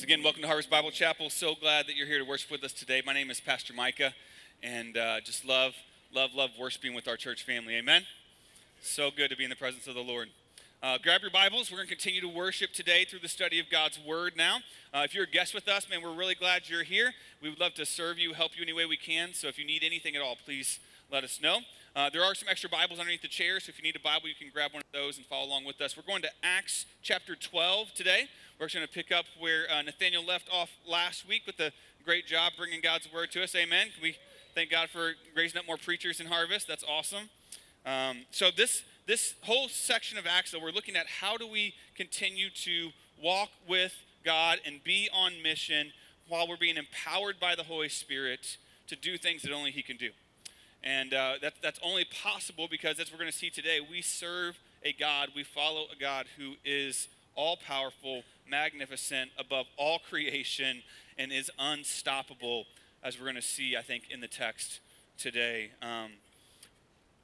[0.00, 1.28] Once again, welcome to Harvest Bible Chapel.
[1.28, 3.02] So glad that you're here to worship with us today.
[3.04, 4.14] My name is Pastor Micah,
[4.62, 5.74] and uh, just love,
[6.10, 7.76] love, love worshiping with our church family.
[7.76, 8.04] Amen.
[8.80, 10.30] So good to be in the presence of the Lord.
[10.82, 11.70] Uh, grab your Bibles.
[11.70, 14.60] We're going to continue to worship today through the study of God's Word now.
[14.94, 17.12] Uh, if you're a guest with us, man, we're really glad you're here.
[17.42, 19.34] We would love to serve you, help you any way we can.
[19.34, 20.80] So if you need anything at all, please
[21.12, 21.58] let us know.
[21.96, 23.64] Uh, there are some extra Bibles underneath the chairs.
[23.64, 25.64] So if you need a Bible, you can grab one of those and follow along
[25.64, 25.96] with us.
[25.96, 28.28] We're going to Acts chapter 12 today.
[28.58, 31.72] We're actually going to pick up where uh, Nathaniel left off last week with a
[32.04, 33.56] great job bringing God's Word to us.
[33.56, 33.88] Amen.
[33.92, 34.14] Can we
[34.54, 36.68] thank God for raising up more preachers in Harvest?
[36.68, 37.28] That's awesome.
[37.84, 41.74] Um, so this this whole section of Acts, though, we're looking at how do we
[41.96, 45.92] continue to walk with God and be on mission
[46.28, 49.96] while we're being empowered by the Holy Spirit to do things that only He can
[49.96, 50.10] do.
[50.82, 54.58] And uh, that, that's only possible because, as we're going to see today, we serve
[54.82, 60.82] a God, we follow a God who is all powerful, magnificent, above all creation,
[61.18, 62.64] and is unstoppable,
[63.02, 64.80] as we're going to see, I think, in the text
[65.18, 65.70] today.
[65.82, 66.12] Um,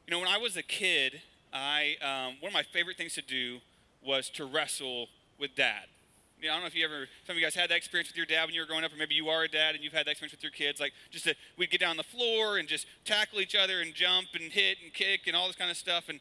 [0.06, 3.22] you know, when I was a kid, I um, one of my favorite things to
[3.22, 3.58] do
[4.04, 5.86] was to wrestle with dad.
[6.42, 8.26] I don't know if you ever, some of you guys had that experience with your
[8.26, 10.06] dad when you were growing up, or maybe you are a dad and you've had
[10.06, 10.80] that experience with your kids.
[10.80, 13.94] Like, just to, we'd get down on the floor and just tackle each other and
[13.94, 16.08] jump and hit and kick and all this kind of stuff.
[16.08, 16.20] And,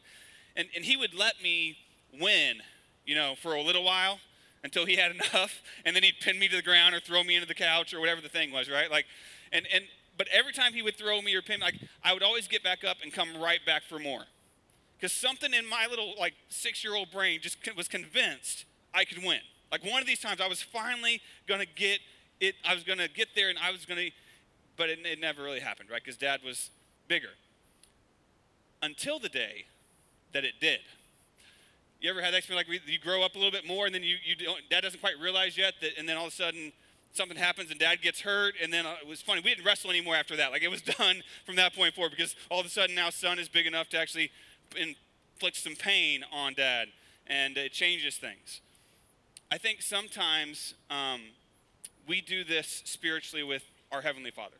[0.56, 1.76] and, and he would let me
[2.18, 2.56] win,
[3.04, 4.18] you know, for a little while
[4.64, 5.62] until he had enough.
[5.84, 8.00] And then he'd pin me to the ground or throw me into the couch or
[8.00, 8.90] whatever the thing was, right?
[8.90, 9.06] Like,
[9.52, 9.84] and, and,
[10.16, 12.64] but every time he would throw me or pin me, like, I would always get
[12.64, 14.24] back up and come right back for more
[14.96, 19.22] because something in my little like six year old brain just was convinced I could
[19.22, 19.40] win.
[19.82, 22.00] Like one of these times, I was finally going to get
[22.40, 22.54] it.
[22.66, 24.10] I was going to get there, and I was going to,
[24.76, 26.02] but it, it never really happened, right?
[26.02, 26.70] Because Dad was
[27.08, 27.30] bigger.
[28.82, 29.66] Until the day
[30.32, 30.80] that it did.
[32.00, 34.02] You ever had that experience like you grow up a little bit more, and then
[34.02, 36.72] you, you don't, Dad doesn't quite realize yet that, and then all of a sudden
[37.12, 39.88] something happens and dad gets hurt and then uh, it was funny we didn't wrestle
[39.88, 42.68] anymore after that like it was done from that point forward because all of a
[42.68, 44.30] sudden now son is big enough to actually
[44.76, 46.88] inflict some pain on dad,
[47.26, 48.60] and it changes things.
[49.50, 51.20] I think sometimes um,
[52.08, 53.62] we do this spiritually with
[53.92, 54.56] our Heavenly Father.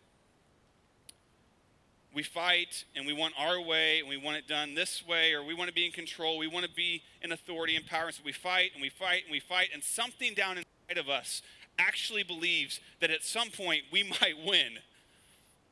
[2.15, 5.45] We fight and we want our way and we want it done this way, or
[5.45, 8.07] we want to be in control, we want to be in authority and power.
[8.07, 11.09] And So we fight and we fight and we fight, and something down inside of
[11.09, 11.43] us
[11.79, 14.79] actually believes that at some point we might win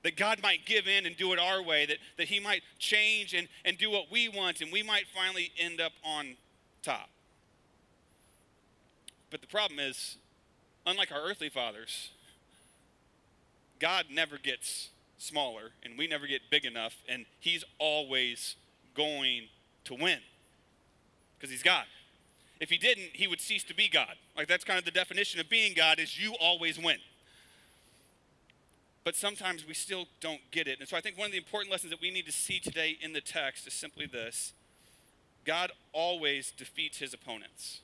[0.03, 3.33] that God might give in and do it our way, that, that He might change
[3.33, 6.37] and, and do what we want, and we might finally end up on
[6.83, 7.09] top.
[9.34, 10.17] But the problem is,
[10.87, 12.11] unlike our earthly fathers,
[13.81, 18.55] God never gets smaller, and we never get big enough, and He's always
[18.94, 19.49] going
[19.87, 20.21] to win
[21.37, 21.87] because He's God.
[22.61, 24.15] If He didn't, He would cease to be God.
[24.37, 26.99] Like that's kind of the definition of being God is you always win
[29.03, 30.81] but sometimes we still don't get it.
[30.81, 32.97] And so I think one of the important lessons that we need to see today
[33.03, 34.55] in the text is simply this
[35.44, 37.83] God always defeats his opponents.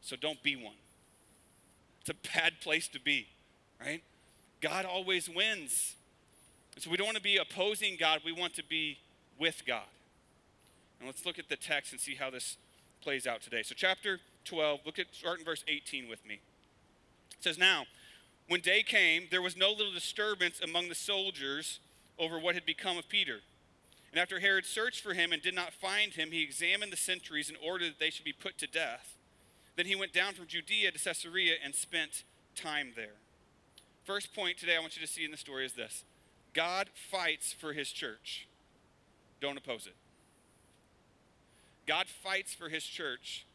[0.00, 0.76] So don't be one.
[2.00, 3.26] It's a bad place to be,
[3.80, 4.02] right?
[4.60, 5.94] God always wins.
[6.78, 8.98] So we don't want to be opposing God, we want to be
[9.38, 9.82] with God.
[10.98, 12.56] And let's look at the text and see how this
[13.02, 13.62] plays out today.
[13.62, 16.40] So, chapter 12, look at start in verse 18 with me.
[17.36, 17.84] It says, Now,
[18.48, 21.80] when day came, there was no little disturbance among the soldiers
[22.18, 23.40] over what had become of Peter.
[24.10, 27.48] And after Herod searched for him and did not find him, he examined the sentries
[27.48, 29.17] and ordered that they should be put to death.
[29.78, 32.24] Then he went down from Judea to Caesarea and spent
[32.54, 33.16] time there.
[34.04, 36.04] First point today I want you to see in the story is this
[36.52, 38.46] God fights for his church.
[39.40, 39.94] Don't oppose it.
[41.86, 43.46] God fights for his church,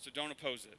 [0.00, 0.78] so don't oppose it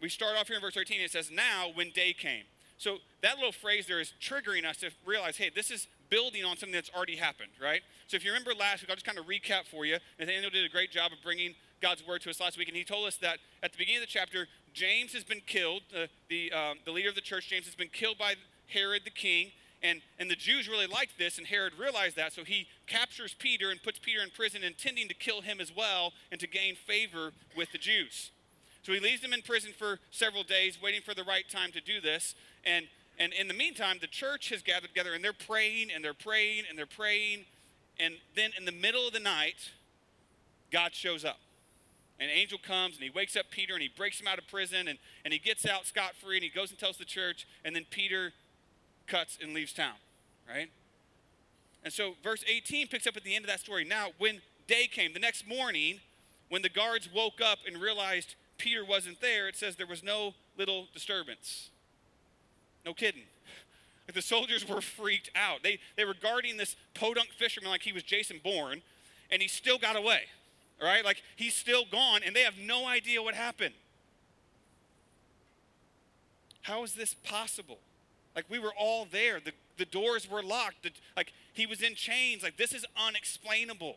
[0.00, 1.00] we start off here in verse 13.
[1.00, 2.44] It says, Now when day came.
[2.76, 6.56] So that little phrase there is triggering us to realize, hey, this is building on
[6.56, 7.82] something that's already happened, right?
[8.06, 9.98] So if you remember last week, I'll just kind of recap for you.
[10.18, 12.84] Nathaniel did a great job of bringing God's word to us last week, and he
[12.84, 15.82] told us that at the beginning of the chapter, James has been killed.
[15.94, 18.34] Uh, the, um, the leader of the church, James, has been killed by
[18.68, 19.52] Herod the king.
[19.82, 23.70] And, and the Jews really liked this, and Herod realized that, so he captures Peter
[23.70, 27.30] and puts Peter in prison, intending to kill him as well and to gain favor
[27.56, 28.32] with the Jews.
[28.82, 31.80] So he leaves them in prison for several days, waiting for the right time to
[31.80, 32.34] do this.
[32.64, 32.86] And,
[33.18, 36.64] and in the meantime, the church has gathered together and they're praying and they're praying
[36.68, 37.44] and they're praying.
[38.00, 39.70] And then in the middle of the night,
[40.72, 41.38] God shows up.
[42.20, 44.88] An angel comes and he wakes up Peter and he breaks him out of prison
[44.88, 47.46] and, and he gets out scot free and he goes and tells the church.
[47.64, 48.32] And then Peter
[49.06, 49.94] cuts and leaves town,
[50.48, 50.70] right?
[51.84, 53.84] And so verse 18 picks up at the end of that story.
[53.84, 56.00] Now, when day came, the next morning,
[56.48, 60.34] when the guards woke up and realized Peter wasn't there, it says there was no
[60.56, 61.70] little disturbance.
[62.84, 63.22] No kidding.
[64.14, 65.62] The soldiers were freaked out.
[65.62, 68.80] They, they were guarding this podunk fisherman like he was Jason Bourne,
[69.30, 70.22] and he still got away.
[70.80, 71.04] Right?
[71.04, 73.74] Like he's still gone, and they have no idea what happened.
[76.62, 77.78] How is this possible?
[78.36, 79.40] Like we were all there.
[79.40, 80.84] The, the doors were locked.
[80.84, 82.42] The, like he was in chains.
[82.42, 83.96] Like this is unexplainable.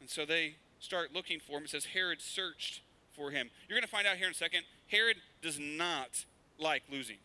[0.00, 1.64] And so they start looking for him.
[1.64, 2.80] It says Herod searched
[3.14, 3.50] for him.
[3.68, 4.62] You're going to find out here in a second.
[4.88, 6.24] Herod does not
[6.58, 7.18] like losing.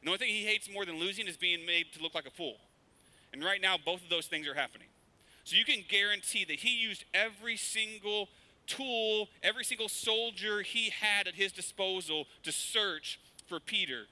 [0.00, 2.26] And the only thing he hates more than losing is being made to look like
[2.26, 2.56] a fool.
[3.32, 4.88] And right now, both of those things are happening.
[5.50, 8.28] So you can guarantee that he used every single
[8.68, 13.18] tool, every single soldier he had at his disposal to search
[13.48, 14.04] for Peter.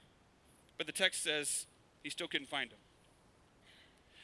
[0.77, 1.65] But the text says
[2.03, 2.79] he still couldn't find him.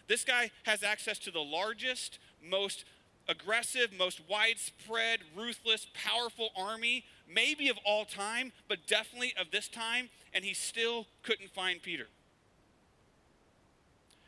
[0.09, 2.83] This guy has access to the largest, most
[3.29, 10.09] aggressive, most widespread, ruthless, powerful army, maybe of all time, but definitely of this time,
[10.33, 12.07] and he still couldn't find Peter.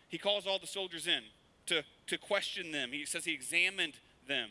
[0.08, 1.24] He calls all the soldiers in
[1.66, 2.92] to, to question them.
[2.92, 3.94] He says he examined
[4.28, 4.50] them.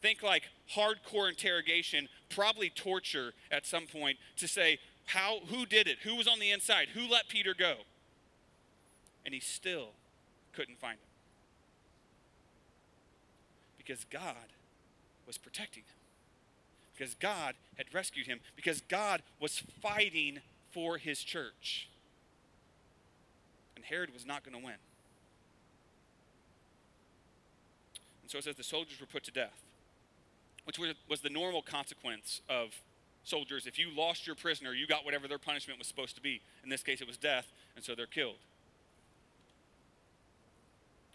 [0.00, 0.44] Think like
[0.74, 5.98] hardcore interrogation, probably torture at some point to say, how, who did it?
[6.04, 6.88] Who was on the inside?
[6.94, 7.74] Who let Peter go?
[9.24, 9.90] And he still
[10.52, 11.06] couldn't find him
[13.78, 14.36] because God
[15.26, 15.96] was protecting him,
[16.96, 20.38] because God had rescued him, because God was fighting
[20.70, 21.88] for his church.
[23.76, 24.74] And Herod was not going to win.
[24.74, 24.80] And
[28.32, 29.62] so it says the soldiers were put to death,
[30.64, 32.70] which was the normal consequence of
[33.24, 33.66] soldiers.
[33.66, 36.40] If you lost your prisoner, you got whatever their punishment was supposed to be.
[36.64, 38.36] In this case, it was death, and so they're killed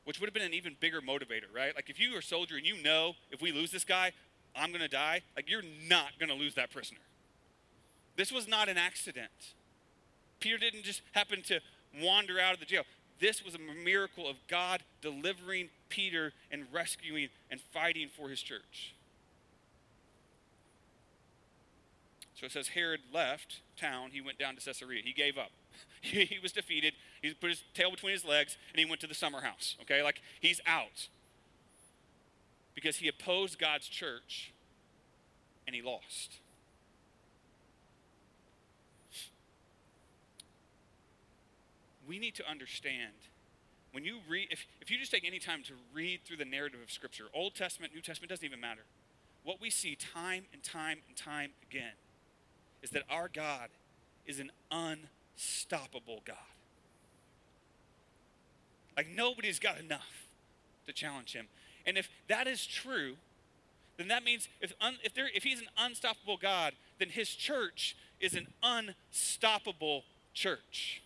[0.08, 1.76] which would have been an even bigger motivator, right?
[1.76, 4.14] Like if you are a soldier and you know if we lose this guy,
[4.56, 7.02] I'm going to die, like you're not going to lose that prisoner.
[8.16, 9.56] This was not an accident.
[10.40, 11.60] Peter didn't just happen to
[12.02, 12.84] wander out of the jail.
[13.20, 18.94] This was a miracle of God delivering Peter and rescuing and fighting for his church.
[22.40, 25.02] So it says Herod left town, he went down to Caesarea.
[25.04, 25.52] He gave up.
[26.00, 26.94] He, he was defeated.
[27.22, 29.76] He put his tail between his legs and he went to the summer house.
[29.82, 31.08] Okay, like he's out
[32.76, 34.54] because he opposed God's church
[35.66, 36.38] and he lost.
[42.08, 43.14] We need to understand
[43.98, 46.80] when you read, if, if you just take any time to read through the narrative
[46.84, 48.82] of Scripture, Old Testament, New Testament, doesn't even matter.
[49.44, 51.94] What we see time and time and time again
[52.84, 53.70] is that our God
[54.28, 56.38] is an unstoppable God.
[58.96, 60.28] Like nobody's got enough
[60.86, 61.48] to challenge him.
[61.88, 63.16] And if that is true,
[63.98, 67.98] then that means if, un, if, there, if he's an unstoppable God, then his church
[68.20, 70.04] is an unstoppable
[70.36, 71.02] church.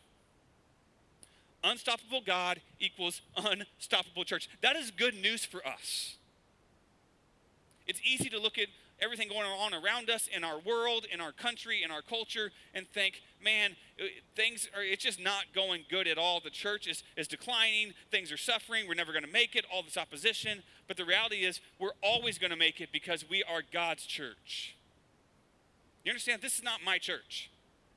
[1.63, 4.49] Unstoppable God equals unstoppable church.
[4.61, 6.15] That is good news for us.
[7.87, 8.67] It's easy to look at
[9.01, 12.87] everything going on around us in our world, in our country, in our culture, and
[12.87, 14.05] think, man, uh,
[14.35, 16.39] things are, it's just not going good at all.
[16.39, 19.81] The church is, is declining, things are suffering, we're never going to make it, all
[19.81, 20.61] this opposition.
[20.87, 24.75] But the reality is, we're always going to make it because we are God's church.
[26.03, 26.41] You understand?
[26.41, 27.49] This is not my church.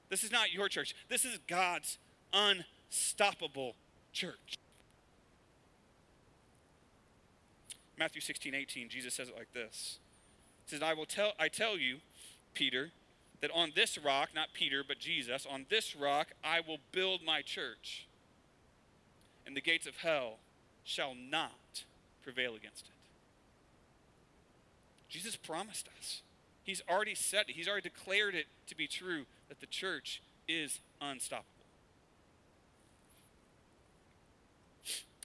[0.08, 0.94] This is not your church.
[1.08, 1.98] This is God's
[2.32, 2.70] unstoppable
[4.12, 4.58] church.
[7.98, 9.98] Matthew 16, 18, Jesus says it like this
[10.64, 11.98] He says, I will tell I tell you,
[12.54, 12.90] Peter,
[13.40, 17.42] that on this rock, not Peter, but Jesus, on this rock I will build my
[17.42, 18.06] church,
[19.46, 20.38] and the gates of hell
[20.82, 21.84] shall not
[22.22, 22.94] prevail against it.
[25.08, 26.22] Jesus promised us.
[26.64, 27.54] He's already said it.
[27.54, 31.53] He's already declared it to be true that the church is unstoppable.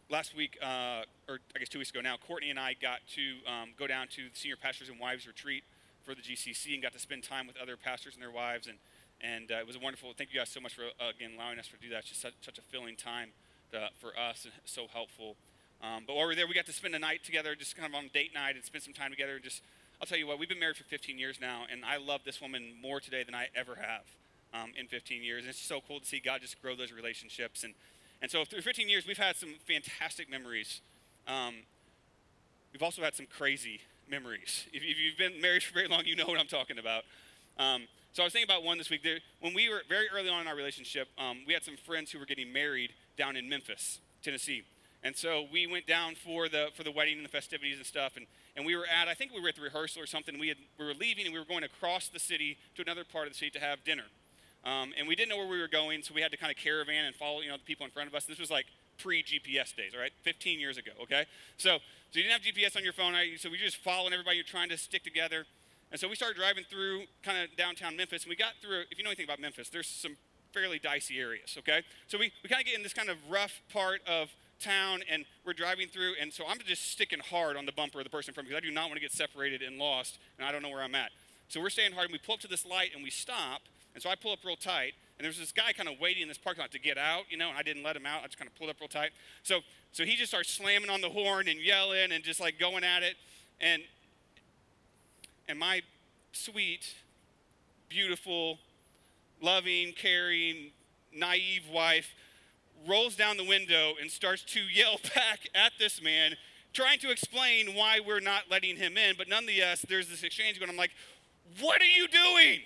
[0.09, 3.51] Last week, uh, or I guess two weeks ago now, Courtney and I got to
[3.51, 5.63] um, go down to the Senior Pastors and Wives Retreat
[6.03, 8.67] for the GCC and got to spend time with other pastors and their wives.
[8.67, 8.77] And,
[9.21, 10.13] and uh, it was wonderful.
[10.17, 11.99] Thank you guys so much for, uh, again, allowing us to do that.
[11.99, 13.29] It's just such, such a filling time
[13.71, 15.35] to, for us and so helpful.
[15.81, 17.87] Um, but while we were there, we got to spend a night together, just kind
[17.87, 19.35] of on date night and spend some time together.
[19.35, 19.61] And just,
[20.01, 22.41] I'll tell you what, we've been married for 15 years now, and I love this
[22.41, 24.03] woman more today than I ever have
[24.53, 25.43] um, in 15 years.
[25.43, 27.63] And it's so cool to see God just grow those relationships.
[27.63, 27.75] And
[28.21, 30.81] and so through 15 years, we've had some fantastic memories.
[31.27, 31.55] Um,
[32.73, 34.67] we've also had some crazy memories.
[34.73, 37.03] If, if, you've been married for very long, you know what I'm talking about.
[37.57, 39.03] Um, so I was thinking about one this week.
[39.03, 42.11] There, when we were very early on in our relationship, um, we had some friends
[42.11, 44.63] who were getting married down in Memphis, Tennessee.
[45.03, 48.17] And so we went down for the for the wedding and the festivities and stuff,
[48.17, 48.25] and,
[48.57, 50.37] and we were at I think we were at the rehearsal or something.
[50.37, 53.27] We had we were leaving and we were going across the city to another part
[53.27, 54.03] of the city to have dinner,
[54.65, 56.57] um, and we didn't know where we were going, so we had to kind of
[56.57, 58.25] caravan and follow you know the people in front of us.
[58.25, 58.65] This was like
[58.97, 60.91] pre GPS days, all right, 15 years ago.
[61.03, 61.25] Okay,
[61.57, 61.77] so
[62.11, 63.39] so you didn't have GPS on your phone, right?
[63.39, 64.37] so we just following everybody.
[64.37, 65.45] You're trying to stick together,
[65.91, 68.83] and so we started driving through kind of downtown Memphis, and we got through.
[68.91, 70.17] If you know anything about Memphis, there's some
[70.53, 71.55] fairly dicey areas.
[71.57, 75.01] Okay, so we we kind of get in this kind of rough part of town
[75.09, 78.09] and we're driving through and so i'm just sticking hard on the bumper of the
[78.09, 80.61] person from because i do not want to get separated and lost and i don't
[80.61, 81.11] know where i'm at
[81.47, 83.61] so we're staying hard and we pull up to this light and we stop
[83.93, 86.27] and so i pull up real tight and there's this guy kind of waiting in
[86.27, 88.25] this parking lot to get out you know and i didn't let him out i
[88.25, 89.11] just kind of pulled up real tight
[89.43, 89.59] so
[89.91, 93.03] so he just starts slamming on the horn and yelling and just like going at
[93.03, 93.15] it
[93.59, 93.81] and
[95.47, 95.81] and my
[96.31, 96.95] sweet
[97.89, 98.59] beautiful
[99.41, 100.71] loving caring
[101.13, 102.13] naive wife
[102.87, 106.35] rolls down the window and starts to yell back at this man,
[106.73, 109.15] trying to explain why we're not letting him in.
[109.17, 110.69] But nonetheless, there's this exchange going.
[110.69, 110.91] I'm like,
[111.59, 112.59] what are you doing?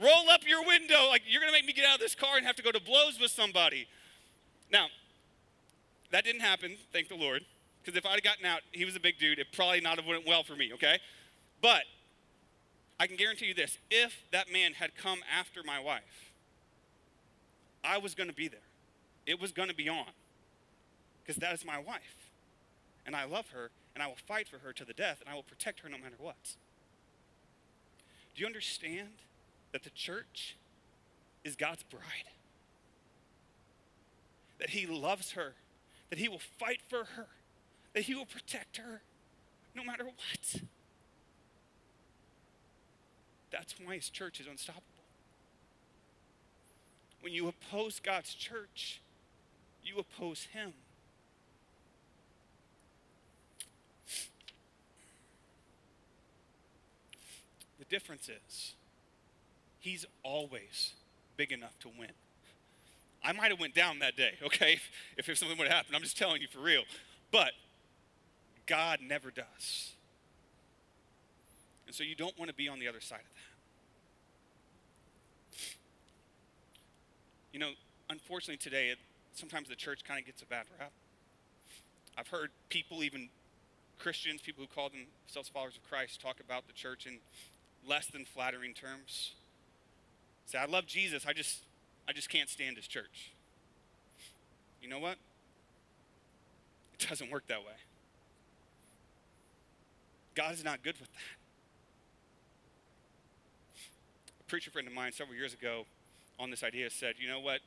[0.00, 1.08] Roll up your window.
[1.08, 2.72] Like, you're going to make me get out of this car and have to go
[2.72, 3.86] to blows with somebody.
[4.70, 4.86] Now,
[6.10, 7.44] that didn't happen, thank the Lord.
[7.82, 10.06] Because if I'd have gotten out, he was a big dude, it probably not have
[10.06, 10.98] went well for me, okay?
[11.60, 11.82] But
[13.00, 16.32] I can guarantee you this if that man had come after my wife,
[17.82, 18.60] I was going to be there.
[19.26, 20.06] It was going to be on
[21.22, 22.30] because that is my wife.
[23.04, 25.34] And I love her, and I will fight for her to the death, and I
[25.34, 26.56] will protect her no matter what.
[28.34, 29.08] Do you understand
[29.72, 30.56] that the church
[31.44, 32.30] is God's bride?
[34.58, 35.54] That He loves her,
[36.10, 37.26] that He will fight for her,
[37.94, 39.02] that He will protect her
[39.74, 40.62] no matter what.
[43.50, 44.86] That's why His church is unstoppable.
[47.22, 49.00] When you oppose God's church,
[49.84, 50.72] you oppose him.
[57.78, 58.74] The difference is
[59.82, 60.94] he's always
[61.36, 62.12] big enough to win.
[63.22, 64.80] I might have went down that day, okay,
[65.18, 65.94] if, if something would have happened.
[65.94, 66.84] I'm just telling you for real.
[67.30, 67.52] But
[68.66, 69.92] God never does.
[71.86, 73.40] And so you don't want to be on the other side of that.
[77.52, 77.70] You know,
[78.08, 78.98] unfortunately today, it,
[79.34, 80.92] sometimes the church kind of gets a bad rap.
[82.16, 83.28] I've heard people, even
[83.98, 87.18] Christians, people who call themselves followers of Christ, talk about the church in
[87.86, 89.32] less than flattering terms.
[90.46, 91.60] Say, I love Jesus, I just
[92.08, 93.32] I just can't stand his church.
[94.82, 95.16] You know what?
[96.98, 97.74] It doesn't work that way.
[100.34, 101.20] God is not good with that.
[104.40, 105.84] A preacher friend of mine several years ago
[106.38, 107.60] on this idea said, you know what?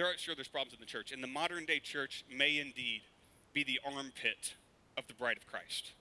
[0.00, 3.02] there are sure there's problems in the church, and the modern day church may indeed
[3.52, 4.54] be the armpit
[4.96, 5.92] of the bride of Christ.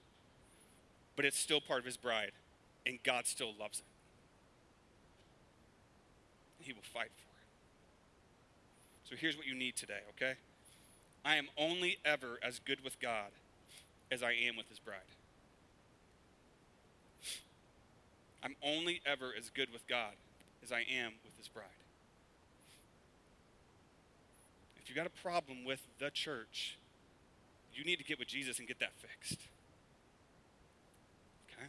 [1.18, 2.32] But it's still part of his bride,
[2.86, 3.86] and God still loves it.
[6.60, 9.10] He will fight for it.
[9.10, 10.34] So here's what you need today, okay?
[11.26, 13.32] I am only ever as good with God
[14.12, 15.00] as I am with his bride.
[18.44, 20.14] I'm only ever as good with God
[20.64, 21.66] as I am with his bride.
[24.82, 26.78] If you got a problem with the church,
[27.74, 29.40] you need to get with Jesus and get that fixed.
[31.52, 31.68] Okay?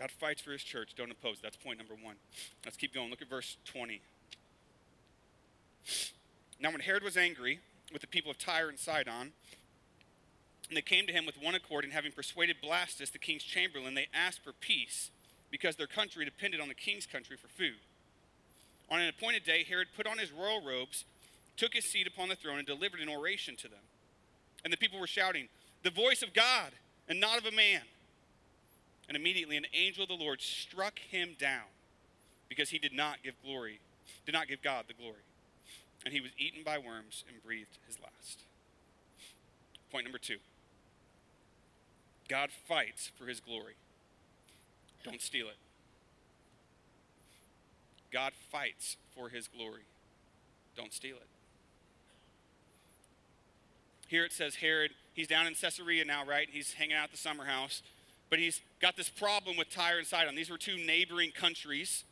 [0.00, 0.94] God fights for his church.
[0.96, 1.40] Don't oppose.
[1.42, 2.14] That's point number one.
[2.64, 3.10] Let's keep going.
[3.10, 4.00] Look at verse 20.
[6.58, 7.60] Now, when Herod was angry
[7.92, 9.32] with the people of Tyre and Sidon,
[10.68, 13.94] and they came to him with one accord, and having persuaded Blastus, the king's chamberlain,
[13.94, 15.10] they asked for peace
[15.50, 17.80] because their country depended on the king's country for food.
[18.90, 21.04] On an appointed day, Herod put on his royal robes,
[21.58, 23.84] took his seat upon the throne, and delivered an oration to them.
[24.64, 25.48] And the people were shouting,
[25.82, 26.72] The voice of God,
[27.06, 27.82] and not of a man.
[29.10, 31.66] And immediately an angel of the Lord struck him down,
[32.48, 33.80] because he did not give glory,
[34.24, 35.24] did not give God the glory.
[36.04, 38.44] And he was eaten by worms and breathed his last.
[39.90, 40.36] Point number two
[42.28, 43.74] God fights for his glory.
[45.04, 45.56] Don't steal it.
[48.12, 49.86] God fights for his glory.
[50.76, 51.26] Don't steal it.
[54.06, 56.48] Here it says Herod, he's down in Caesarea now, right?
[56.48, 57.82] He's hanging out at the summer house.
[58.30, 60.34] But he's got this problem with Tyre and Sidon.
[60.36, 62.04] These were two neighboring countries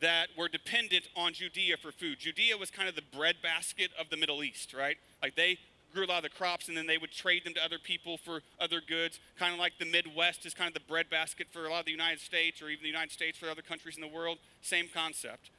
[0.00, 2.20] that were dependent on Judea for food.
[2.20, 4.96] Judea was kind of the breadbasket of the Middle East, right?
[5.20, 5.58] Like they
[5.92, 8.16] grew a lot of the crops and then they would trade them to other people
[8.16, 9.18] for other goods.
[9.36, 11.90] Kind of like the Midwest is kind of the breadbasket for a lot of the
[11.90, 14.38] United States or even the United States for other countries in the world.
[14.60, 15.50] Same concept.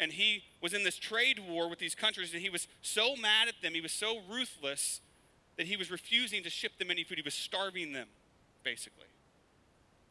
[0.00, 3.48] and he was in this trade war with these countries, and he was so mad
[3.48, 5.00] at them, he was so ruthless
[5.56, 7.18] that he was refusing to ship them any food.
[7.18, 8.06] He was starving them,
[8.62, 9.07] basically.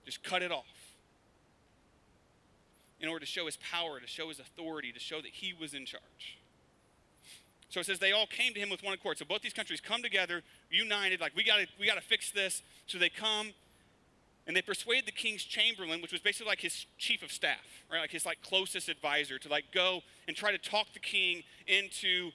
[0.08, 0.64] Just cut it off.
[3.02, 5.74] In order to show his power, to show his authority, to show that he was
[5.74, 6.40] in charge.
[7.70, 9.18] So it says they all came to him with one accord.
[9.18, 12.64] So both these countries come together, united, like we gotta we gotta fix this.
[12.88, 13.50] So they come
[14.48, 18.00] and they persuade the king's chamberlain, which was basically like his chief of staff, right?
[18.00, 22.32] Like his like closest advisor, to like go and try to talk the king into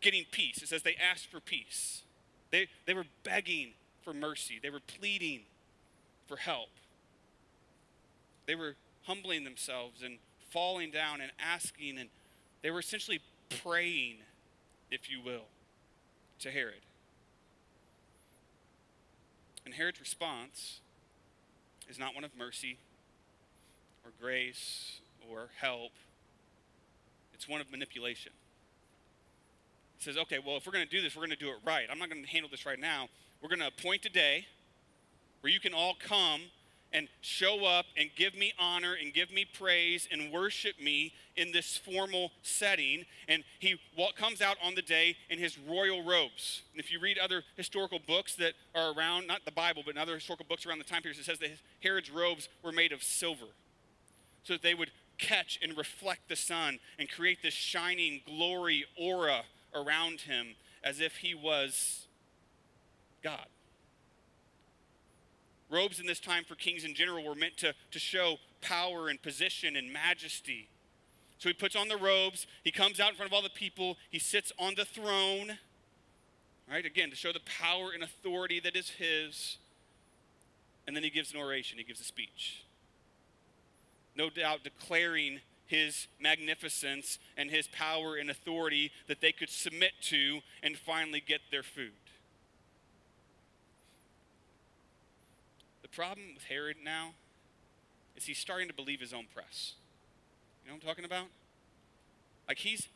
[0.00, 0.62] getting peace.
[0.62, 2.02] It says they asked for peace.
[2.52, 4.60] They, they were begging for mercy.
[4.62, 5.40] They were pleading
[6.28, 6.68] for help.
[8.46, 10.18] They were humbling themselves and
[10.50, 12.08] falling down and asking, and
[12.62, 13.20] they were essentially
[13.62, 14.16] praying,
[14.90, 15.46] if you will,
[16.40, 16.82] to Herod.
[19.64, 20.80] And Herod's response
[21.88, 22.78] is not one of mercy
[24.04, 25.92] or grace or help,
[27.34, 28.32] it's one of manipulation.
[29.98, 31.56] He says, okay, well, if we're going to do this, we're going to do it
[31.64, 31.86] right.
[31.90, 33.08] I'm not going to handle this right now.
[33.42, 34.46] We're going to appoint a day
[35.40, 36.42] where you can all come
[36.92, 41.52] and show up and give me honor and give me praise and worship me in
[41.52, 43.04] this formal setting.
[43.28, 43.76] And he
[44.16, 46.62] comes out on the day in his royal robes.
[46.72, 50.14] And if you read other historical books that are around, not the Bible, but other
[50.14, 53.46] historical books around the time period, it says that Herod's robes were made of silver
[54.42, 59.42] so that they would catch and reflect the sun and create this shining glory aura
[59.74, 62.06] around him as if he was
[63.22, 63.46] God.
[65.70, 69.20] Robes in this time for kings in general were meant to, to show power and
[69.20, 70.68] position and majesty.
[71.38, 73.96] So he puts on the robes, he comes out in front of all the people,
[74.10, 75.58] he sits on the throne,
[76.70, 76.84] right?
[76.84, 79.58] Again, to show the power and authority that is his.
[80.86, 82.64] And then he gives an oration, he gives a speech.
[84.16, 90.40] No doubt declaring his magnificence and his power and authority that they could submit to
[90.62, 91.92] and finally get their food.
[95.82, 97.10] The problem with Herod now
[98.16, 99.72] is he's starting to believe his own press.
[100.62, 101.26] You know what I'm talking about?
[102.46, 102.86] Like he's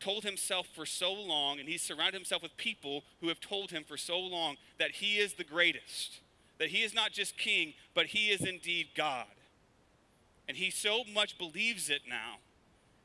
[0.00, 3.84] told himself for so long, and he's surrounded himself with people who have told him
[3.86, 6.18] for so long that he is the greatest,
[6.58, 9.26] that he is not just king, but he is indeed God.
[10.48, 12.38] And he so much believes it now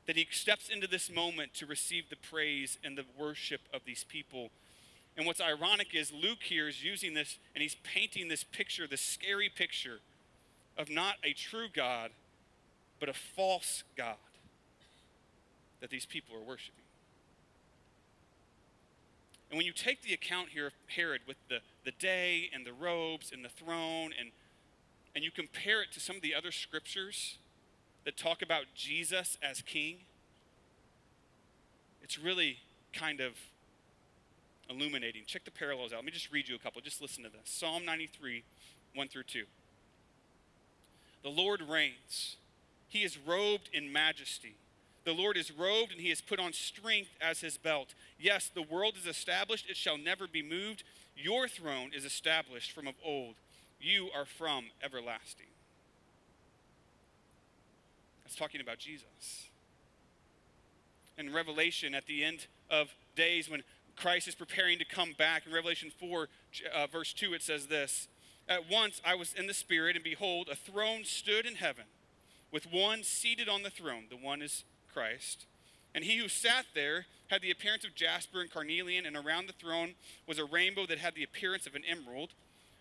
[0.07, 4.03] that he steps into this moment to receive the praise and the worship of these
[4.03, 4.49] people.
[5.15, 9.01] And what's ironic is Luke here is using this and he's painting this picture, this
[9.01, 9.99] scary picture
[10.77, 12.11] of not a true God,
[12.99, 14.15] but a false God
[15.81, 16.83] that these people are worshiping.
[19.51, 22.73] And when you take the account here of Herod with the, the day and the
[22.73, 24.31] robes and the throne and
[25.15, 27.37] and you compare it to some of the other scriptures
[28.05, 29.97] that talk about Jesus as king,
[32.01, 32.57] it's really
[32.93, 33.33] kind of
[34.73, 35.23] illuminating.
[35.25, 35.97] Check the parallels out.
[35.97, 36.81] Let me just read you a couple.
[36.81, 38.43] Just listen to this Psalm 93,
[38.95, 39.43] 1 through 2.
[41.23, 42.37] The Lord reigns,
[42.89, 44.55] he is robed in majesty.
[45.05, 47.93] The Lord is robed and he has put on strength as his belt.
[48.19, 50.83] Yes, the world is established, it shall never be moved.
[51.15, 53.35] Your throne is established from of old.
[53.79, 55.47] You are from everlasting.
[58.23, 59.49] That's talking about Jesus.
[61.17, 63.61] In Revelation, at the end of days when
[63.95, 66.29] Christ is preparing to come back, in Revelation 4,
[66.73, 68.07] uh, verse 2, it says this
[68.47, 71.85] At once I was in the Spirit, and behold, a throne stood in heaven,
[72.51, 74.05] with one seated on the throne.
[74.09, 75.45] The one is Christ.
[75.95, 79.53] And he who sat there had the appearance of jasper and carnelian, and around the
[79.53, 79.93] throne
[80.27, 82.31] was a rainbow that had the appearance of an emerald.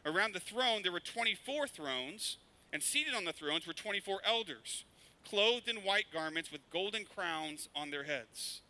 [0.05, 2.39] Around the throne there were 24 thrones,
[2.73, 4.85] and seated on the thrones were 24 elders,
[5.29, 8.62] clothed in white garments with golden crowns on their heads.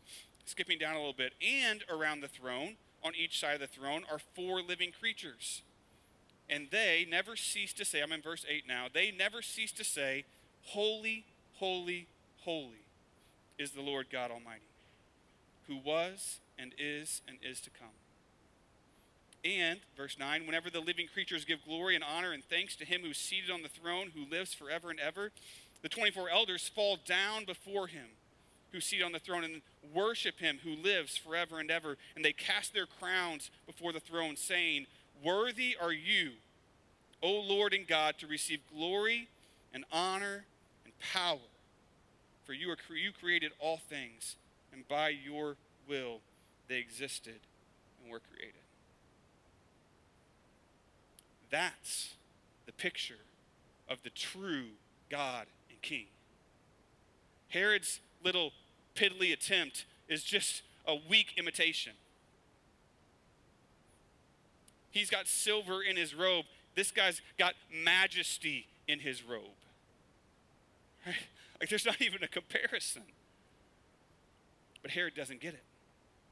[0.45, 4.03] Skipping down a little bit, and around the throne, on each side of the throne,
[4.11, 5.63] are four living creatures.
[6.49, 9.85] And they never cease to say, I'm in verse 8 now, they never cease to
[9.85, 10.25] say,
[10.65, 11.25] Holy,
[11.55, 12.07] holy,
[12.41, 12.85] holy
[13.59, 14.63] is the Lord God Almighty,
[15.67, 17.89] who was and is and is to come.
[19.45, 23.01] And, verse 9, whenever the living creatures give glory and honor and thanks to him
[23.03, 25.33] who's seated on the throne, who lives forever and ever,
[25.83, 28.07] the 24 elders fall down before him
[28.73, 29.63] who's seated on the throne and
[29.95, 31.97] worship him who lives forever and ever.
[32.17, 34.87] And they cast their crowns before the throne, saying,
[35.23, 36.33] Worthy are you,
[37.23, 39.29] O Lord and God, to receive glory
[39.73, 40.45] and honor
[40.85, 41.39] and power.
[42.45, 44.37] For you, are, you created all things,
[44.73, 45.57] and by your
[45.89, 46.21] will
[46.69, 47.41] they existed
[48.03, 48.55] and were created.
[51.51, 52.15] That's
[52.67, 53.21] the picture
[53.89, 54.69] of the true
[55.11, 56.07] God and King.
[57.49, 58.53] Herod's little
[58.95, 61.93] piddly attempt is just a weak imitation.
[64.91, 66.45] He's got silver in his robe.
[66.75, 69.43] This guy's got majesty in his robe.
[71.07, 71.15] Right?
[71.61, 73.03] Like there's not even a comparison.
[74.83, 75.63] But Herod doesn't get it.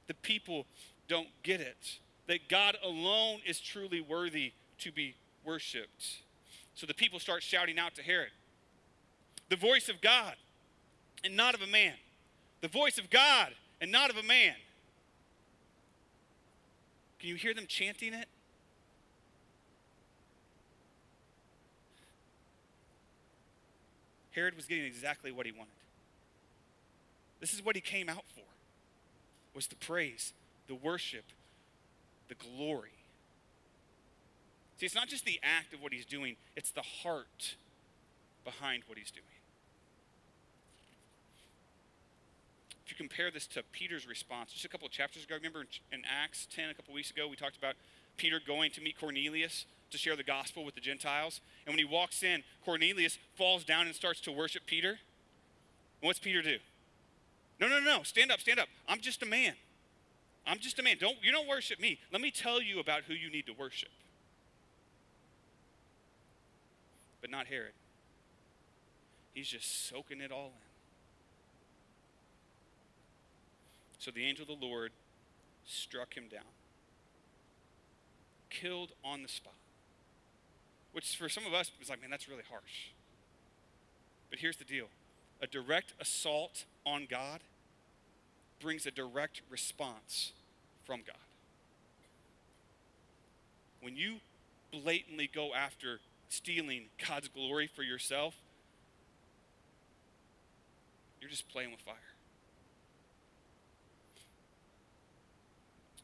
[0.08, 0.66] The people
[1.08, 1.98] don't get it.
[2.26, 6.22] That God alone is truly worthy to be worshiped.
[6.74, 8.30] So the people start shouting out to Herod
[9.50, 10.34] the voice of God
[11.22, 11.94] and not of a man.
[12.60, 14.54] The voice of God and not of a man.
[17.18, 18.28] Can you hear them chanting it?
[24.32, 25.72] Herod was getting exactly what he wanted.
[27.40, 28.44] This is what he came out for.
[29.54, 30.32] Was the praise,
[30.68, 31.24] the worship,
[32.28, 32.90] the glory.
[34.78, 37.56] See, it's not just the act of what he's doing, it's the heart
[38.44, 39.24] behind what he's doing.
[42.90, 46.02] If you compare this to Peter's response, just a couple of chapters ago, remember in
[46.04, 47.76] Acts 10, a couple weeks ago, we talked about
[48.16, 51.40] Peter going to meet Cornelius to share the gospel with the Gentiles.
[51.64, 54.88] And when he walks in, Cornelius falls down and starts to worship Peter.
[54.88, 54.98] And
[56.00, 56.56] what's Peter do?
[57.60, 58.66] No, no, no, stand up, stand up.
[58.88, 59.54] I'm just a man.
[60.44, 60.96] I'm just a man.
[60.98, 62.00] Don't you don't worship me.
[62.12, 63.90] Let me tell you about who you need to worship.
[67.20, 67.72] But not Herod.
[69.32, 70.69] He's just soaking it all in.
[74.00, 74.92] So the angel of the Lord
[75.66, 76.40] struck him down,
[78.48, 79.52] killed on the spot.
[80.92, 82.88] Which for some of us is like, man, that's really harsh.
[84.30, 84.86] But here's the deal
[85.42, 87.40] a direct assault on God
[88.58, 90.32] brings a direct response
[90.86, 91.16] from God.
[93.82, 94.16] When you
[94.72, 98.34] blatantly go after stealing God's glory for yourself,
[101.20, 102.09] you're just playing with fire.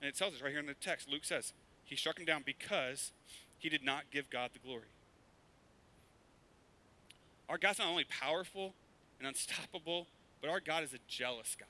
[0.00, 1.52] And it tells us right here in the text, Luke says,
[1.84, 3.12] he struck him down because
[3.58, 4.90] he did not give God the glory.
[7.48, 8.74] Our God's not only powerful
[9.18, 10.08] and unstoppable,
[10.40, 11.68] but our God is a jealous God.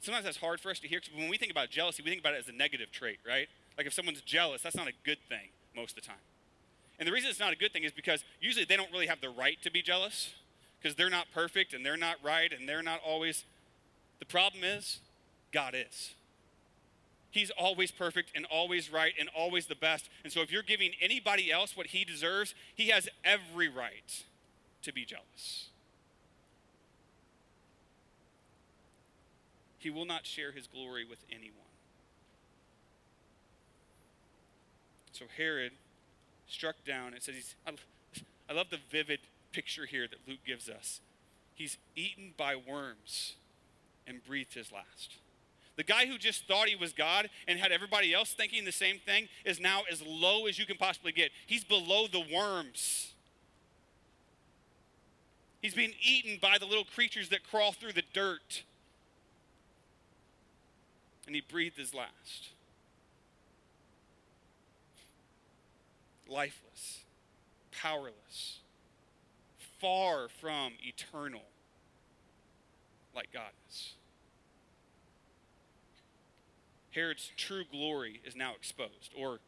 [0.00, 2.22] Sometimes that's hard for us to hear because when we think about jealousy, we think
[2.22, 3.48] about it as a negative trait, right?
[3.76, 6.16] Like if someone's jealous, that's not a good thing most of the time.
[6.98, 9.20] And the reason it's not a good thing is because usually they don't really have
[9.20, 10.34] the right to be jealous
[10.80, 13.44] because they're not perfect and they're not right and they're not always.
[14.18, 15.00] The problem is,
[15.52, 16.14] God is.
[17.30, 20.08] He's always perfect and always right and always the best.
[20.24, 24.24] And so if you're giving anybody else what he deserves, he has every right
[24.82, 25.68] to be jealous.
[29.78, 31.54] He will not share his glory with anyone.
[35.12, 35.72] So Herod
[36.48, 37.14] struck down.
[37.14, 37.54] It says he's,
[38.48, 39.20] I love the vivid
[39.52, 41.00] picture here that Luke gives us.
[41.54, 43.36] He's eaten by worms
[44.06, 45.18] and breathed his last.
[45.76, 48.98] The guy who just thought he was God and had everybody else thinking the same
[48.98, 51.30] thing is now as low as you can possibly get.
[51.46, 53.12] He's below the worms.
[55.62, 58.62] He's being eaten by the little creatures that crawl through the dirt.
[61.26, 62.50] And he breathed his last.
[66.28, 67.00] Lifeless,
[67.80, 68.58] powerless,
[69.80, 71.42] far from eternal,
[73.14, 73.94] like God is.
[76.90, 79.38] Herod's true glory is now exposed, or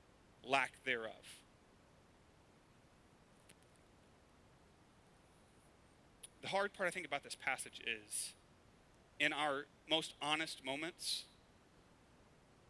[0.44, 1.40] lack thereof.
[6.42, 8.32] The hard part, I think, about this passage is
[9.20, 11.24] in our most honest moments,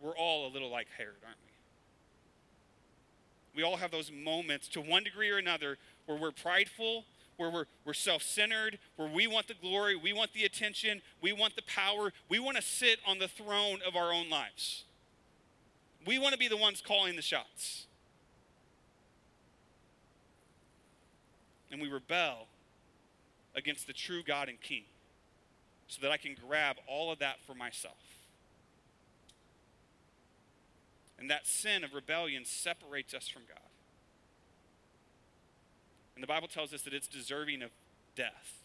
[0.01, 1.39] we're all a little like Herod, aren't
[3.55, 3.61] we?
[3.61, 7.05] We all have those moments to one degree or another where we're prideful
[7.37, 11.33] where we're, we're self centered, where we want the glory, we want the attention, we
[11.33, 14.85] want the power, we want to sit on the throne of our own lives.
[16.07, 17.87] We want to be the ones calling the shots.
[21.71, 22.49] And we rebel
[23.55, 24.85] against the true God and King
[25.87, 27.97] so that I can grab all of that for myself.
[31.19, 33.72] And that sin of rebellion separates us from God.
[36.15, 37.71] And the Bible tells us that it's deserving of
[38.15, 38.59] death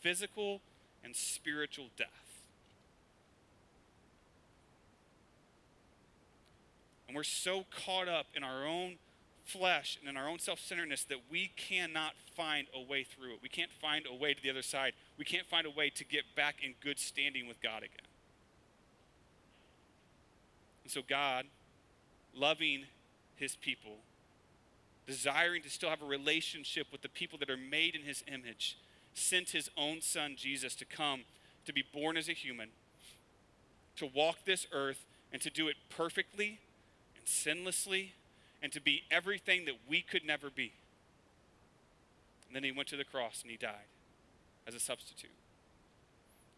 [0.00, 0.62] physical
[1.04, 2.08] and spiritual death.
[7.06, 8.96] And we're so caught up in our own
[9.44, 13.38] flesh and in our own self centeredness that we cannot find a way through it.
[13.42, 14.92] We can't find a way to the other side.
[15.18, 18.06] We can't find a way to get back in good standing with God again.
[20.84, 21.46] And so, God,
[22.34, 22.84] loving
[23.36, 23.96] his people,
[25.10, 28.78] desiring to still have a relationship with the people that are made in his image,
[29.12, 31.22] sent his own son, Jesus, to come,
[31.66, 32.68] to be born as a human,
[33.96, 36.60] to walk this earth, and to do it perfectly
[37.16, 38.12] and sinlessly,
[38.62, 40.72] and to be everything that we could never be.
[42.46, 43.90] And then he went to the cross and he died
[44.68, 45.30] as a substitute.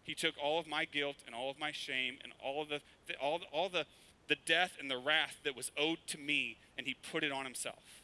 [0.05, 2.81] He took all of my guilt and all of my shame and all the
[3.19, 3.87] all, all the,
[4.29, 7.45] the death and the wrath that was owed to me, and he put it on
[7.45, 8.02] himself.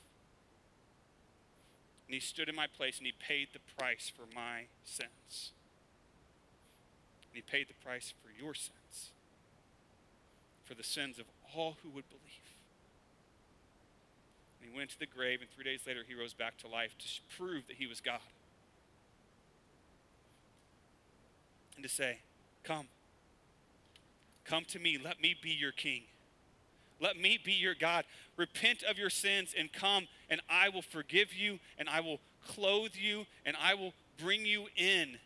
[2.08, 5.52] And he stood in my place and he paid the price for my sins.
[7.30, 9.10] And he paid the price for your sins,
[10.64, 12.48] for the sins of all who would believe.
[14.58, 16.96] And he went to the grave, and three days later he rose back to life
[16.98, 18.20] to prove that he was God.
[21.76, 22.20] And to say,
[22.64, 22.86] Come.
[24.46, 24.98] Come to me.
[25.02, 26.04] Let me be your king.
[27.00, 28.04] Let me be your God.
[28.36, 32.94] Repent of your sins and come, and I will forgive you, and I will clothe
[32.94, 35.18] you, and I will bring you in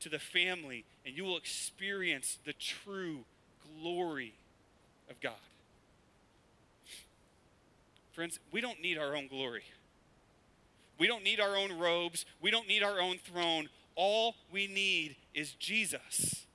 [0.00, 3.24] to the family, and you will experience the true
[3.80, 4.34] glory
[5.10, 5.32] of God.
[8.12, 9.62] Friends, we don't need our own glory.
[10.98, 12.26] We don't need our own robes.
[12.40, 13.68] We don't need our own throne.
[13.94, 16.46] All we need is Jesus.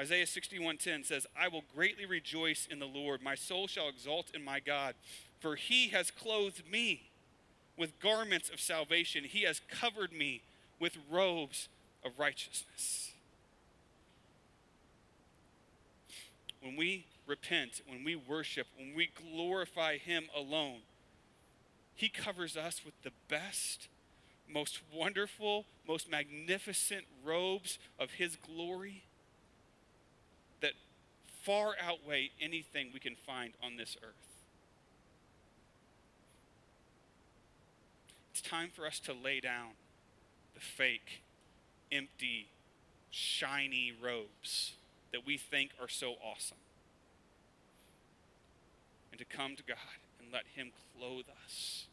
[0.00, 3.20] Isaiah 61:10 says, "I will greatly rejoice in the Lord.
[3.20, 4.96] My soul shall exult in my God,
[5.40, 7.10] for he has clothed me
[7.76, 9.24] with garments of salvation.
[9.24, 10.40] He has covered me
[10.78, 11.68] with robes
[12.02, 13.12] of righteousness."
[16.60, 20.82] When we repent, when we worship, when we glorify him alone,
[21.94, 23.88] he covers us with the best,
[24.46, 29.04] most wonderful, most magnificent robes of his glory
[31.42, 34.30] far outweigh anything we can find on this earth.
[38.32, 39.72] It's time for us to lay down
[40.54, 41.22] the fake,
[41.90, 42.48] empty,
[43.10, 44.74] shiny robes
[45.12, 46.58] that we think are so awesome
[49.10, 51.86] and to come to God and let Him clothe us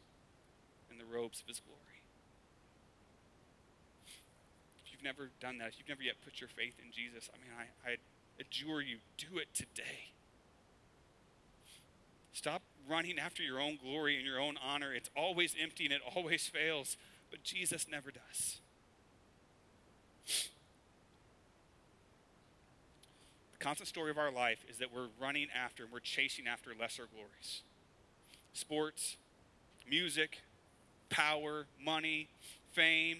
[0.90, 1.82] in the robes of His glory.
[4.84, 7.36] If you've never done that, if you've never yet put your faith in Jesus, I
[7.42, 7.96] mean, I, I
[8.40, 10.12] adjure you, do it today.
[12.32, 14.94] Stop running after your own glory and your own honor.
[14.94, 16.96] It's always empty and it always fails,
[17.30, 18.60] but Jesus never does.
[23.58, 26.70] The constant story of our life is that we're running after and we're chasing after
[26.78, 27.62] lesser glories
[28.52, 29.16] sports,
[29.88, 30.40] music,
[31.10, 32.28] power, money,
[32.72, 33.18] fame,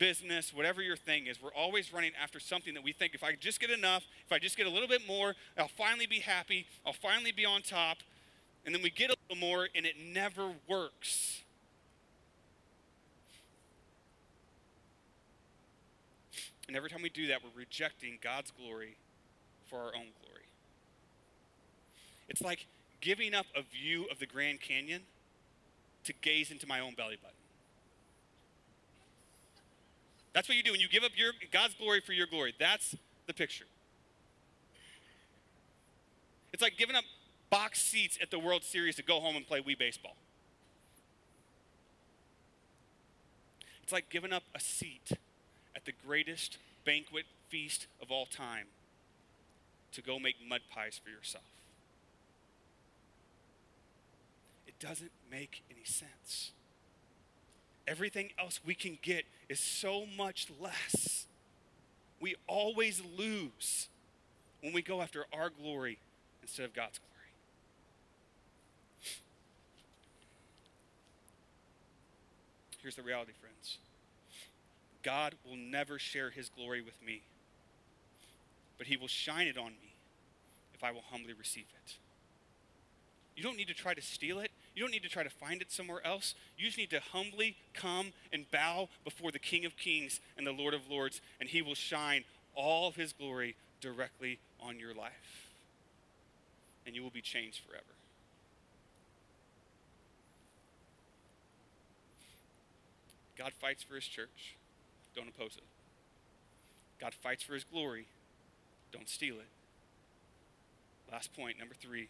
[0.00, 3.34] business, whatever your thing is, we're always running after something that we think if I
[3.38, 6.66] just get enough, if I just get a little bit more, I'll finally be happy,
[6.84, 7.98] I'll finally be on top.
[8.66, 11.42] And then we get a little more and it never works.
[16.66, 18.96] And every time we do that, we're rejecting God's glory
[19.68, 20.46] for our own glory.
[22.28, 22.66] It's like
[23.00, 25.02] giving up a view of the Grand Canyon
[26.04, 27.39] to gaze into my own belly button.
[30.32, 32.54] That's what you do when you give up your God's glory for your glory.
[32.58, 32.94] That's
[33.26, 33.64] the picture.
[36.52, 37.04] It's like giving up
[37.50, 40.16] box seats at the World Series to go home and play Wii baseball.
[43.82, 45.12] It's like giving up a seat
[45.74, 48.66] at the greatest banquet feast of all time
[49.92, 51.44] to go make mud pies for yourself.
[54.66, 56.52] It doesn't make any sense.
[57.90, 61.26] Everything else we can get is so much less.
[62.20, 63.88] We always lose
[64.62, 65.98] when we go after our glory
[66.40, 67.10] instead of God's glory.
[72.80, 73.78] Here's the reality, friends
[75.02, 77.22] God will never share his glory with me,
[78.78, 79.94] but he will shine it on me
[80.74, 81.96] if I will humbly receive it.
[83.34, 84.52] You don't need to try to steal it.
[84.74, 86.34] You don't need to try to find it somewhere else.
[86.56, 90.52] You just need to humbly come and bow before the King of Kings and the
[90.52, 95.48] Lord of Lords, and He will shine all of His glory directly on your life.
[96.86, 97.84] And you will be changed forever.
[103.36, 104.56] God fights for His church,
[105.16, 105.64] don't oppose it.
[107.00, 108.06] God fights for His glory,
[108.92, 109.48] don't steal it.
[111.10, 112.08] Last point, number three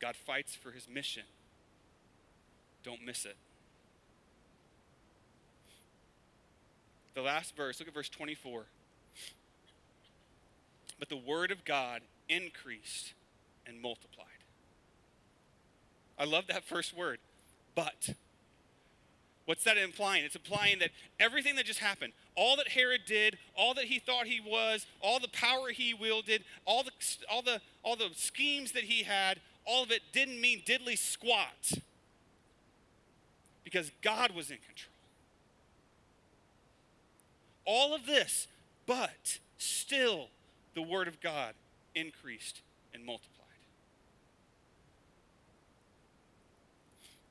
[0.00, 1.24] God fights for His mission
[2.84, 3.36] don't miss it.
[7.14, 8.64] The last verse, look at verse 24.
[10.98, 13.14] But the word of God increased
[13.66, 14.26] and multiplied.
[16.18, 17.18] I love that first word,
[17.74, 18.14] but.
[19.46, 20.24] What's that implying?
[20.24, 20.88] It's implying that
[21.20, 25.20] everything that just happened, all that Herod did, all that he thought he was, all
[25.20, 26.92] the power he wielded, all the,
[27.30, 31.74] all the, all the schemes that he had, all of it didn't mean diddly squat
[33.74, 34.94] because God was in control.
[37.64, 38.46] All of this,
[38.86, 40.28] but still
[40.74, 41.54] the Word of God
[41.92, 42.60] increased
[42.92, 43.32] and multiplied.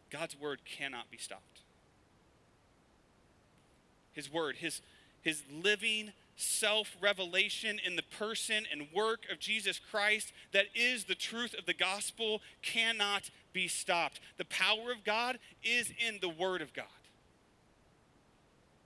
[0.09, 1.61] God's Word cannot be stopped.
[4.11, 4.81] His Word, His,
[5.21, 11.15] his living self revelation in the person and work of Jesus Christ that is the
[11.15, 14.19] truth of the gospel cannot be stopped.
[14.37, 16.85] The power of God is in the Word of God.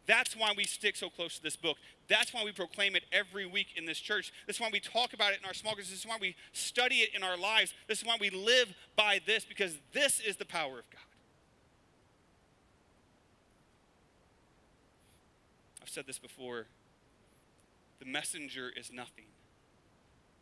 [0.06, 1.78] That's why we stick so close to this book.
[2.08, 4.32] That's why we proclaim it every week in this church.
[4.46, 5.90] That's why we talk about it in our small groups.
[5.90, 7.74] This is why we study it in our lives.
[7.88, 11.02] This is why we live by this, because this is the power of God.
[15.82, 16.68] I've said this before
[18.00, 19.26] the messenger is nothing,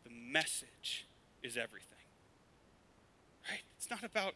[0.04, 1.06] the message
[1.42, 1.95] is everything.
[3.48, 3.60] Right?
[3.76, 4.34] It's not about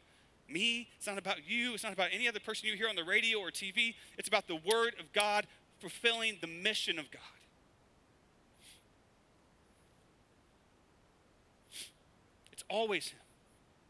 [0.48, 3.04] me, it's not about you, it's not about any other person you hear on the
[3.04, 3.94] radio or TV.
[4.18, 5.46] It's about the Word of God
[5.78, 7.20] fulfilling the mission of God.
[12.52, 13.20] It's always Him.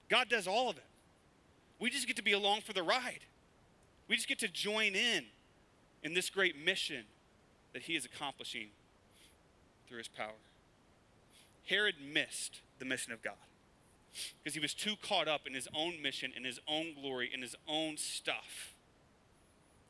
[0.08, 0.84] God does all of it.
[1.78, 3.20] We just get to be along for the ride.
[4.08, 5.24] We just get to join in
[6.02, 7.04] in this great mission
[7.72, 8.68] that He is accomplishing
[9.88, 10.34] through His power.
[11.66, 13.34] Herod missed the mission of God
[14.42, 17.42] because he was too caught up in his own mission, in his own glory, in
[17.42, 18.74] his own stuff.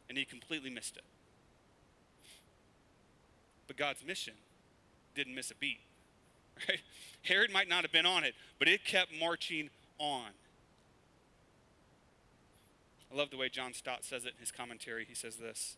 [0.08, 1.04] And he completely missed it.
[3.66, 4.34] But God's mission
[5.14, 5.80] didn't miss a beat.
[6.68, 6.80] Right?
[7.22, 10.30] Herod might not have been on it, but it kept marching on.
[13.12, 15.04] I love the way John Stott says it in his commentary.
[15.08, 15.76] He says this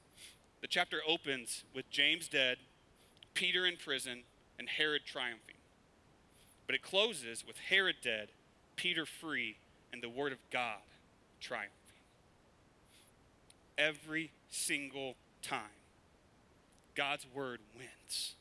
[0.61, 2.59] The chapter opens with James dead,
[3.35, 4.23] Peter in prison,
[4.59, 5.52] and Herod triumphing.
[6.73, 8.29] But it closes with Herod dead,
[8.77, 9.57] Peter free,
[9.93, 10.81] and the word of God
[11.39, 11.71] triumphing.
[13.77, 15.77] Every single time,
[16.95, 18.37] God's word wins.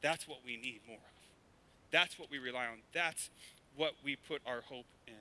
[0.00, 1.28] That's what we need more of.
[1.92, 2.78] That's what we rely on.
[2.92, 3.30] That's
[3.76, 5.14] what we put our hope in.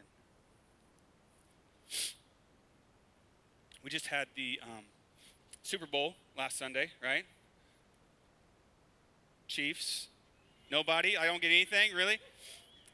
[3.83, 4.85] We just had the um,
[5.61, 7.25] Super Bowl last Sunday, right?
[9.47, 10.07] Chiefs
[10.71, 11.17] Nobody?
[11.17, 12.19] I don't get anything, really?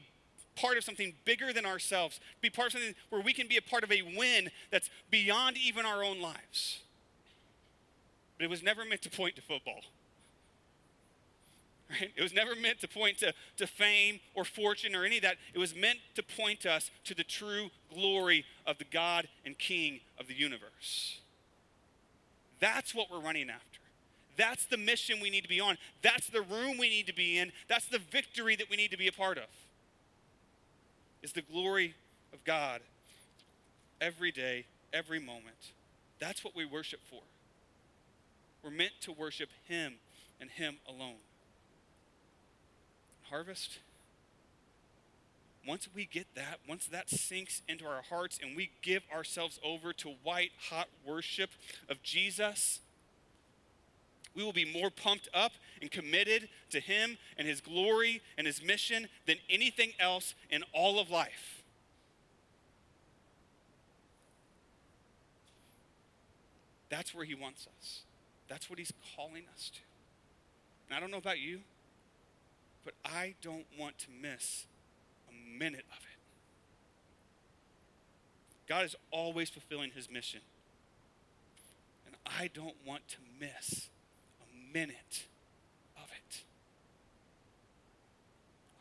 [0.55, 3.61] part of something bigger than ourselves, be part of something where we can be a
[3.61, 6.79] part of a win that's beyond even our own lives.
[8.37, 9.81] But it was never meant to point to football.
[11.89, 12.11] Right?
[12.15, 15.37] It was never meant to point to, to fame or fortune or any of that.
[15.53, 20.01] It was meant to point us to the true glory of the God and King
[20.19, 21.19] of the universe.
[22.59, 23.68] That's what we're running after.
[24.39, 25.77] That's the mission we need to be on.
[26.01, 27.51] That's the room we need to be in.
[27.67, 29.43] That's the victory that we need to be a part of.
[31.21, 31.93] Is the glory
[32.31, 32.79] of God
[33.99, 35.73] every day, every moment.
[36.19, 37.19] That's what we worship for.
[38.63, 39.95] We're meant to worship Him
[40.39, 41.19] and Him alone.
[43.29, 43.79] Harvest,
[45.67, 49.91] once we get that, once that sinks into our hearts and we give ourselves over
[49.91, 51.49] to white hot worship
[51.89, 52.79] of Jesus,
[54.35, 55.51] We will be more pumped up
[55.81, 60.99] and committed to Him and His glory and His mission than anything else in all
[60.99, 61.63] of life.
[66.89, 68.01] That's where He wants us.
[68.47, 69.79] That's what He's calling us to.
[70.87, 71.59] And I don't know about you,
[72.83, 74.65] but I don't want to miss
[75.29, 76.19] a minute of it.
[78.67, 80.41] God is always fulfilling His mission.
[82.05, 83.89] And I don't want to miss
[84.73, 85.25] minute
[85.97, 86.43] of it.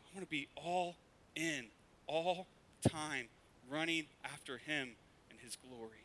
[0.05, 0.95] I want to be all
[1.35, 1.65] in,
[2.07, 2.47] all
[2.87, 3.27] time,
[3.69, 4.89] running after Him
[5.29, 6.03] and His glory.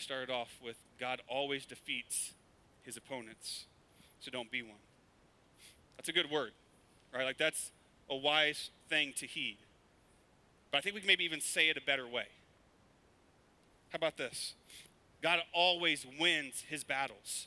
[0.00, 2.32] I started off with God always defeats
[2.82, 3.66] his opponents,
[4.20, 4.80] so don't be one.
[5.98, 6.52] That's a good word,
[7.12, 7.24] right?
[7.24, 7.70] Like that's
[8.08, 9.58] a wise thing to heed.
[10.70, 12.28] But I think we can maybe even say it a better way.
[13.90, 14.54] How about this?
[15.22, 17.46] God always wins his battles.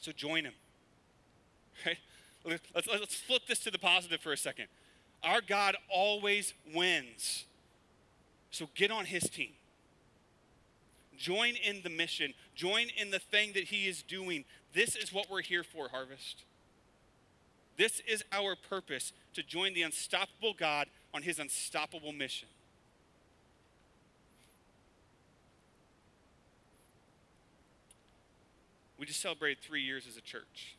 [0.00, 0.54] So join him.
[2.46, 2.60] Right?
[2.74, 4.66] Let's, let's flip this to the positive for a second.
[5.22, 7.46] Our God always wins.
[8.50, 9.52] So get on his team.
[11.16, 12.34] Join in the mission.
[12.54, 14.44] Join in the thing that He is doing.
[14.72, 16.42] This is what we're here for, Harvest.
[17.76, 22.48] This is our purpose to join the unstoppable God on His unstoppable mission.
[29.04, 30.76] We just celebrated three years as a church.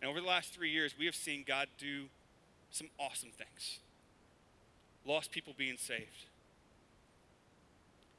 [0.00, 2.04] And over the last three years, we have seen God do
[2.70, 3.80] some awesome things.
[5.04, 6.24] Lost people being saved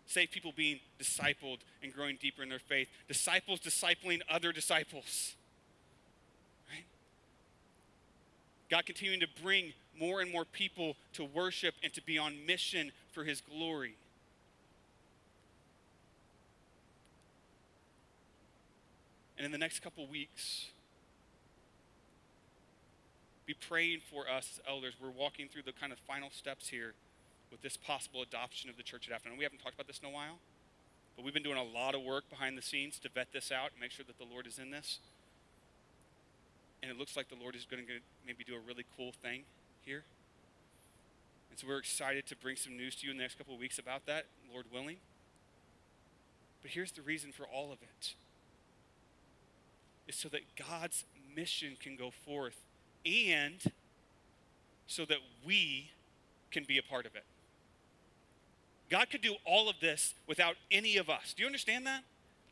[0.06, 5.36] saved people being discipled and growing deeper in their faith, disciples discipling other disciples.
[6.72, 6.86] Right?
[8.70, 12.91] God continuing to bring more and more people to worship and to be on mission
[13.12, 13.95] for his glory.
[19.38, 20.68] And in the next couple weeks,
[23.46, 24.94] be praying for us as elders.
[25.02, 26.94] We're walking through the kind of final steps here
[27.50, 29.38] with this possible adoption of the church at Afternoon.
[29.38, 30.40] We haven't talked about this in a while,
[31.16, 33.72] but we've been doing a lot of work behind the scenes to vet this out
[33.72, 35.00] and make sure that the Lord is in this.
[36.82, 39.44] And it looks like the Lord is going to maybe do a really cool thing
[39.86, 40.04] here.
[41.50, 43.60] And so we're excited to bring some news to you in the next couple of
[43.60, 44.98] weeks about that, Lord willing.
[46.62, 48.14] But here's the reason for all of it
[50.08, 51.03] is so that God's
[51.36, 52.55] mission can go forth
[53.05, 53.62] and
[54.88, 55.91] so that we
[56.51, 57.24] can be a part of it.
[58.89, 61.34] God could do all of this without any of us.
[61.36, 62.03] Do you understand that?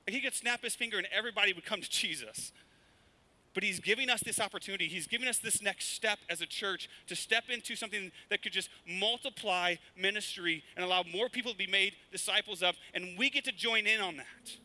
[0.05, 2.51] Like he could snap his finger and everybody would come to Jesus.
[3.53, 4.87] But he's giving us this opportunity.
[4.87, 8.51] He's giving us this next step as a church to step into something that could
[8.51, 12.75] just multiply ministry and allow more people to be made disciples of.
[12.93, 14.57] And we get to join in on that.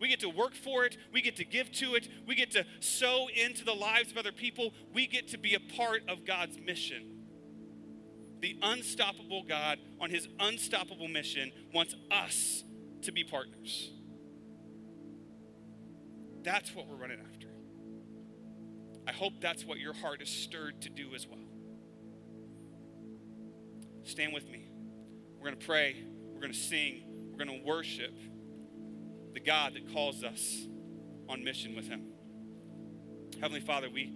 [0.00, 0.96] We get to work for it.
[1.12, 2.08] We get to give to it.
[2.26, 4.72] We get to sow into the lives of other people.
[4.92, 7.16] We get to be a part of God's mission
[8.40, 12.62] the unstoppable God on his unstoppable mission wants us
[13.02, 13.90] to be partners.
[16.42, 17.48] That's what we're running after.
[19.08, 21.40] I hope that's what your heart is stirred to do as well.
[24.04, 24.68] Stand with me.
[25.38, 25.96] We're going to pray,
[26.32, 28.14] we're going to sing, we're going to worship
[29.36, 30.66] the God that calls us
[31.28, 32.06] on mission with him.
[33.38, 34.10] Heavenly Father, we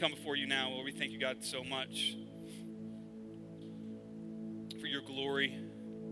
[0.00, 0.70] come before you now.
[0.70, 2.16] Lord, we thank you, God, so much
[4.80, 5.56] for your glory,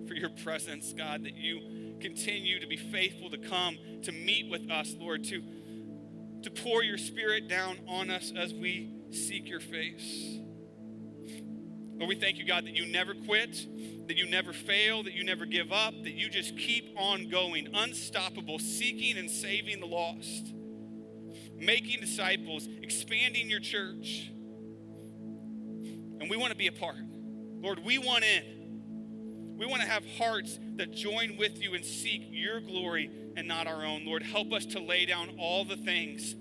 [0.06, 4.70] for your presence, God, that you continue to be faithful to come to meet with
[4.70, 5.42] us, Lord, to,
[6.44, 10.38] to pour your spirit down on us as we seek your face.
[11.96, 13.66] Lord, we thank you, God, that you never quit,
[14.08, 17.68] that you never fail, that you never give up, that you just keep on going,
[17.72, 20.52] unstoppable, seeking and saving the lost,
[21.56, 24.30] making disciples, expanding your church.
[26.20, 26.96] And we want to be a part.
[27.60, 29.56] Lord, we want in.
[29.56, 33.68] We want to have hearts that join with you and seek your glory and not
[33.68, 34.04] our own.
[34.04, 36.34] Lord, help us to lay down all the things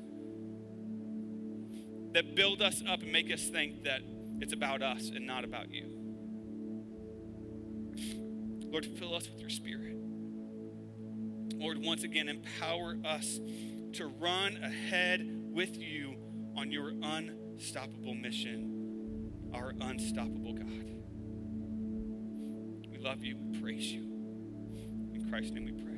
[2.13, 4.01] that build us up and make us think that
[4.43, 5.85] it's about us and not about you.
[8.65, 9.95] Lord, fill us with your spirit.
[11.55, 13.39] Lord, once again, empower us
[13.93, 16.17] to run ahead with you
[16.57, 20.67] on your unstoppable mission, our unstoppable God
[22.91, 23.37] We love you.
[23.37, 24.01] We praise you.
[25.13, 25.92] In Christ's name we pray.